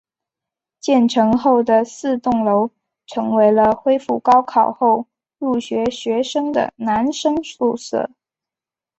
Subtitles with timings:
[0.79, 2.71] 建成后的四栋楼
[3.05, 5.05] 成为了恢复高考后
[5.37, 8.09] 入学学生的男生宿舍。